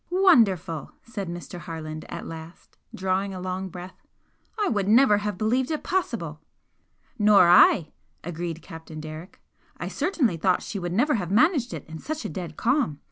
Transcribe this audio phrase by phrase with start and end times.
[0.09, 1.59] "Wonderful!" said Mr.
[1.59, 4.01] Harland, at last, drawing a long breath,
[4.57, 6.41] "I would never have believed it possible!"
[7.19, 7.91] "Nor I!"
[8.23, 9.39] agreed Captain Derrick
[9.77, 12.97] "I certainly thought she would never have managed it in such a dead calm.